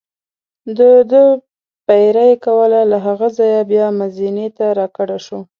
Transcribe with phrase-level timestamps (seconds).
[0.79, 1.23] دده
[1.87, 5.39] پیره یې کوله، له هغه ځایه بیا مزینې ته را کډه شو.